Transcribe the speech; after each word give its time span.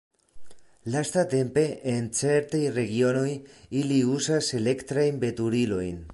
Lastatempe 0.95 1.65
en 1.91 2.07
certaj 2.21 2.63
regionoj 2.79 3.29
ili 3.83 4.01
uzas 4.17 4.53
elektrajn 4.63 5.25
veturilojn. 5.27 6.05